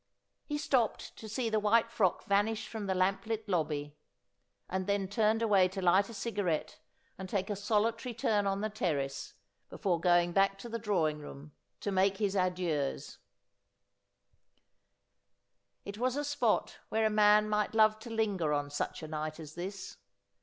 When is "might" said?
17.47-17.75